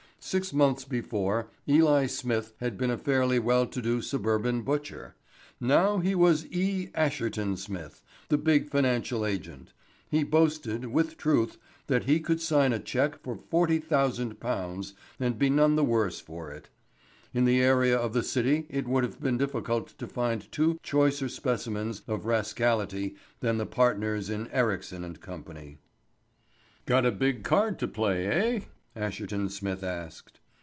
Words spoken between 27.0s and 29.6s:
a big card to play, eh?" Asherton